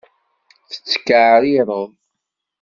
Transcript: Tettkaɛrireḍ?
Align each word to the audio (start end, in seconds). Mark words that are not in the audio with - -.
Tettkaɛrireḍ? 0.71 1.79